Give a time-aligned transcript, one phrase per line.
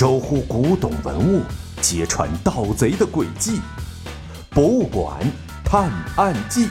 [0.00, 1.42] 守护古董文物，
[1.82, 3.60] 揭穿盗贼的诡计。
[4.48, 5.20] 博物馆
[5.62, 6.70] 探案记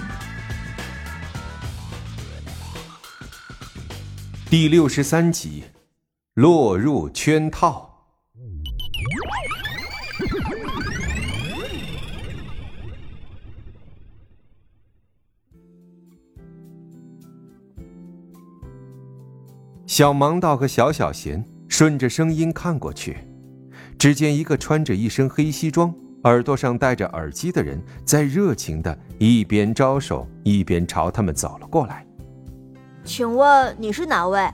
[4.49, 5.65] 第六十三集：
[6.33, 8.07] 落入圈套。
[19.85, 23.17] 小盲道和小小贤顺着声音看过去，
[23.99, 32.07] 只见一个穿着一身黑西装、耳朵上戴着耳机的人，在热情的一边招手，一边朝他们走了过来。
[33.03, 34.49] 请问你是哪位？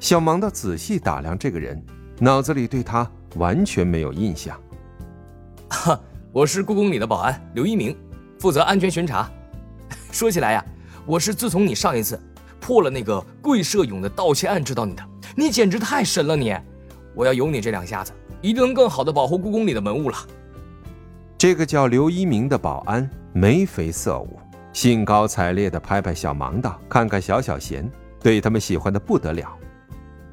[0.00, 1.80] 小盲道仔细打量这个人，
[2.18, 4.60] 脑子里对他完全没有印象。
[5.70, 6.00] 哈，
[6.32, 7.96] 我是故宫里的保安刘一鸣，
[8.40, 9.30] 负责安全巡查。
[10.10, 10.64] 说起来呀，
[11.06, 12.20] 我是自从你上一次。
[12.60, 15.02] 破了那个桂社勇的盗窃案，知道你的，
[15.36, 16.52] 你简直太神了你！
[17.14, 20.16] 我要有你这两下子，一定能更好的保护故宫里的文物了。
[21.36, 24.38] 这个叫刘一鸣的保安眉飞色舞，
[24.72, 27.88] 兴高采烈的拍拍小盲道，看看小小贤，
[28.20, 29.56] 对他们喜欢的不得了。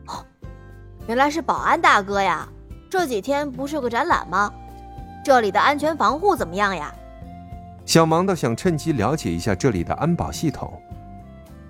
[0.07, 0.25] 哦，
[1.07, 2.47] 原来是保安大哥呀！
[2.89, 4.51] 这几天不是有个展览吗？
[5.23, 6.93] 这里的安全防护怎么样呀？
[7.85, 10.73] 小盲道想趁机了解一下这里的安保系统。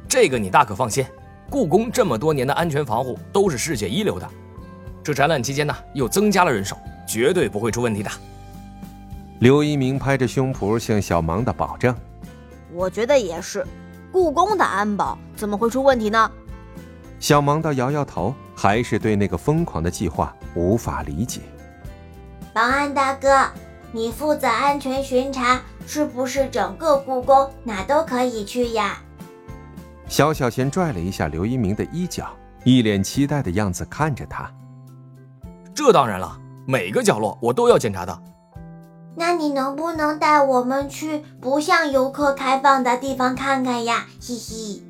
[0.07, 1.05] 这个你大可放心，
[1.49, 4.29] 故宫这么多年的安全防护都是世界一流的。
[5.05, 6.75] 这展览期间呢，又增加了人手，
[7.07, 8.09] 绝对不会出问题的。
[9.37, 11.95] 刘一鸣拍着胸脯向小芒的保证
[12.73, 13.63] ：“我觉得也是，
[14.11, 16.31] 故宫的安保怎么会出问题呢？”
[17.21, 21.41] 小芒倒摇摇头，还是对那个疯狂的计划无法理解。
[22.51, 23.45] 保安大哥，
[23.91, 28.97] 你负责安全巡查，是不是整个故宫哪都可以去呀？
[30.07, 32.27] 小小贤拽了一下刘一鸣的衣角，
[32.63, 34.51] 一脸期待的样子看着他。
[35.75, 38.23] 这当然了，每个角落我都要检查的。
[39.17, 44.07] 那你能不能带我们去不向游客开放的地方看看呀？
[44.19, 44.83] 嘻嘻。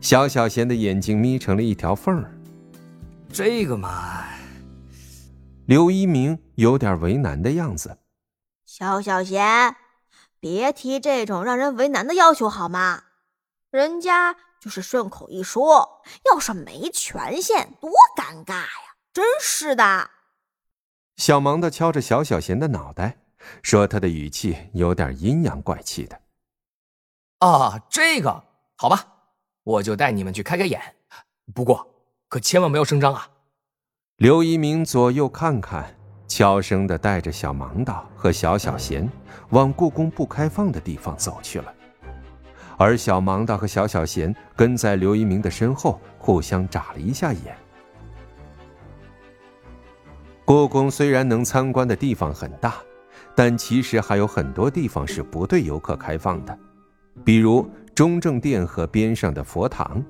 [0.00, 2.30] 小小贤的眼睛眯成了一条缝儿。
[3.32, 4.24] 这个嘛，
[5.66, 7.98] 刘一鸣有点为难的样子。
[8.66, 9.74] 小小贤，
[10.38, 13.04] 别提这种让人为难的要求好吗？
[13.70, 18.93] 人家就是顺口一说，要是没权限，多尴尬呀！
[19.14, 20.10] 真是的。
[21.16, 23.18] 小盲的敲着小小贤的脑袋，
[23.62, 26.20] 说：“他的语气有点阴阳怪气的。”
[27.38, 28.42] 啊，这个
[28.74, 29.06] 好吧，
[29.62, 30.96] 我就带你们去开开眼。
[31.54, 31.88] 不过
[32.28, 33.28] 可千万不要声张啊！
[34.16, 35.96] 刘一鸣左右看看，
[36.26, 39.08] 悄声的带着小盲道和小小贤
[39.50, 41.72] 往故宫不开放的地方走去了。
[42.76, 47.56] 而小盲道和小小贤跟在刘一鸣的身后，互相眨了一下眼。
[50.46, 52.74] 故宫虽然能参观的地方很大，
[53.34, 56.56] 但其实还有很多地方是不对游客开放的，
[57.24, 60.04] 比如中正殿和边上的佛堂，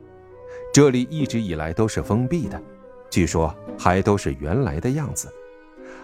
[0.73, 2.61] 这里一直以来都是封闭的，
[3.09, 5.33] 据说还都是原来的样子。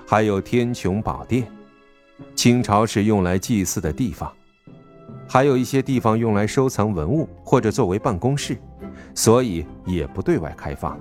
[0.07, 1.51] 还有天穹宝殿，
[2.37, 4.33] 清朝是用来祭祀的地方。
[5.29, 8.57] 还有一些地方用来收藏文物或者作为办公室，
[9.13, 10.99] 所以也不对外开放。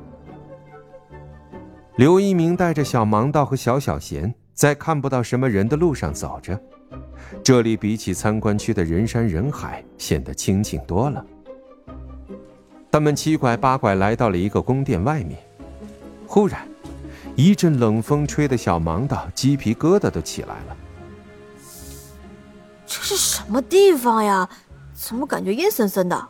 [2.00, 6.58] 刘一鸣带着小盲道和小小贤在看不到什么人的路上走着，
[7.44, 11.22] 这里比起参观区的人山人海显得清静多了。
[12.90, 15.38] 他们七拐八拐来到了一个宫殿外面，
[16.26, 16.66] 忽然，
[17.36, 20.78] 一阵冷风吹得小盲道鸡皮疙瘩都起来了。
[22.88, 24.50] 这是什么地方呀？
[24.94, 26.28] 怎么感觉阴森森的？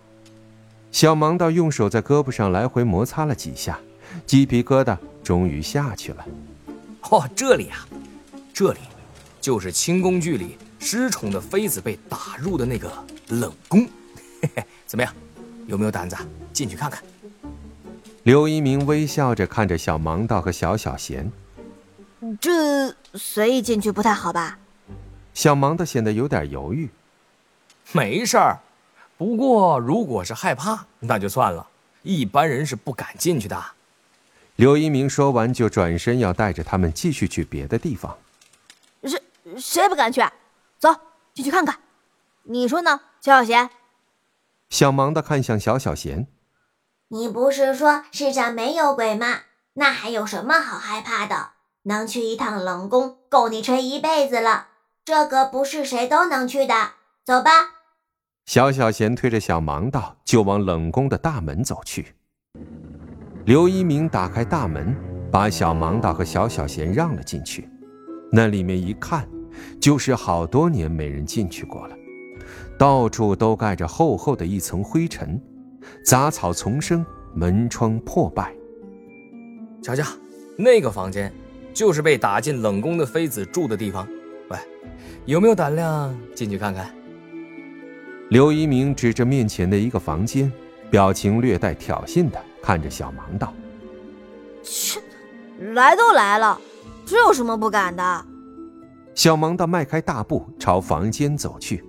[0.89, 3.79] 小盲道用手在胳膊上来回摩擦了几下，
[4.25, 6.25] 鸡皮疙瘩终于下去了。
[7.09, 7.87] 哦，这里啊，
[8.53, 8.79] 这里
[9.39, 12.91] 就是清宫剧里失宠的妃子被打入的那个
[13.29, 13.87] 冷宫。
[14.41, 15.13] 嘿嘿，怎么样？
[15.67, 16.15] 有没有胆子
[16.51, 17.03] 进去看看？
[18.23, 21.31] 刘一鸣微笑着看着小盲道和小小贤。
[22.41, 24.57] 这随意进去不太好吧？
[25.33, 26.89] 小盲道显得有点犹豫，
[27.93, 28.59] 没事儿，
[29.17, 31.65] 不过如果是害怕，那就算了，
[32.03, 33.63] 一般人是不敢进去的。
[34.59, 38.17] 刘一鸣说完，就转身要带着他们继续去别的地方。
[39.05, 39.21] 谁
[39.57, 40.21] 谁不敢去？
[40.77, 40.93] 走
[41.33, 41.79] 进去看看，
[42.43, 43.69] 你说呢，小小贤？
[44.69, 46.27] 小盲的看向小小贤，
[47.07, 49.43] 你不是说世上没有鬼吗？
[49.75, 51.51] 那还有什么好害怕的？
[51.83, 54.67] 能去一趟冷宫，够你吹一辈子了。
[55.05, 56.91] 这个不是谁都能去的，
[57.23, 57.51] 走吧。
[58.45, 62.15] 小小贤推着小盲道就往冷宫的大门走去。
[63.49, 64.95] 刘一鸣打开大门，
[65.31, 67.67] 把小盲道和小小贤让了进去。
[68.31, 69.27] 那里面一看，
[69.81, 71.95] 就是好多年没人进去过了，
[72.77, 75.41] 到处都盖着厚厚的一层灰尘，
[76.05, 77.03] 杂草丛生，
[77.33, 78.53] 门窗破败。
[79.81, 80.05] 瞧瞧，
[80.55, 81.33] 那个房间，
[81.73, 84.07] 就是被打进冷宫的妃子住的地方。
[84.51, 84.59] 喂，
[85.25, 86.93] 有没有胆量进去看看？
[88.29, 90.53] 刘一鸣指着面前的一个房间，
[90.91, 93.53] 表情略带挑衅的看着小盲道
[94.63, 95.01] ：“切，
[95.73, 96.59] 来都来了，
[97.05, 98.25] 这有什么不敢的？”
[99.15, 101.83] 小盲道迈开大步朝房间走去，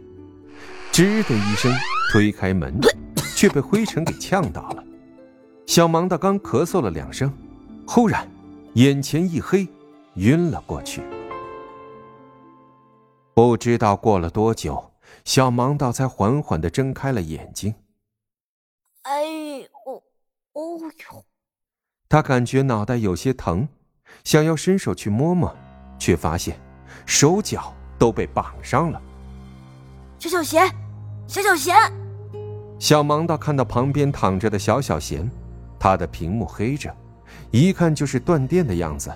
[0.90, 1.72] 吱的一声
[2.11, 2.78] 推开门，
[3.37, 4.82] 却被灰尘给呛到了。
[5.67, 7.32] 小盲道刚咳嗽了两声，
[7.87, 8.28] 忽然
[8.75, 9.69] 眼前一黑，
[10.14, 11.02] 晕了过去。
[13.32, 14.93] 不知道过了多久，
[15.25, 17.73] 小盲道才缓缓的睁开了眼睛。
[22.11, 23.69] 他感觉脑袋有些疼，
[24.25, 25.57] 想要伸手去摸摸，
[25.97, 26.59] 却发现
[27.07, 29.01] 手脚都被绑上了。
[30.19, 30.69] 小小贤，
[31.29, 31.77] 小小贤！
[32.81, 35.31] 小盲道看到旁边躺着的小小贤，
[35.79, 36.93] 他的屏幕黑着，
[37.53, 39.15] 一看就是断电的样子。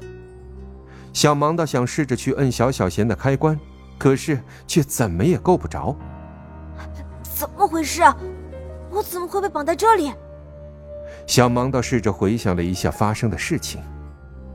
[1.12, 3.58] 小盲道想试着去摁小小贤的开关。
[3.96, 5.96] 可是却怎么也够不着，
[7.22, 8.02] 怎么回事？
[8.90, 10.12] 我怎么会被绑在这里？
[11.26, 13.80] 小盲道试着回想了一下发生的事情，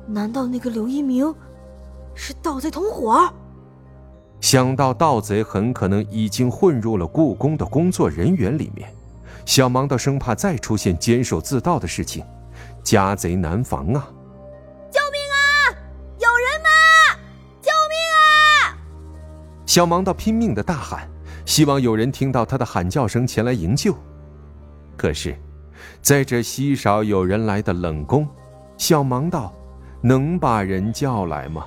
[0.07, 1.33] 难道那个刘一鸣
[2.13, 3.31] 是盗贼同伙？
[4.39, 8.89] 想到盗贼很可能已经混入了故宫的工作人员里面，
[9.45, 12.23] 小盲道生怕再出现监守自盗的事情，
[12.83, 14.07] 家贼难防啊！
[14.89, 15.75] 救命啊！
[16.19, 17.19] 有人吗？
[17.61, 18.77] 救命啊
[19.65, 21.09] 小盲道拼命的大喊，
[21.45, 23.93] 希望有人听到他的喊叫声前来营救。
[24.95, 25.37] 可是，
[26.01, 28.27] 在这稀少有人来的冷宫，
[28.77, 29.53] 小忙道
[30.01, 31.65] 能把人叫来吗？